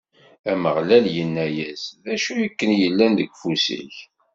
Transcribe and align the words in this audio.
Ameɣlal 0.51 1.05
inna-as: 1.21 1.83
D 2.03 2.05
acu 2.13 2.33
akken 2.45 2.69
yellan 2.81 3.11
deg 3.19 3.29
ufus-ik? 3.33 3.95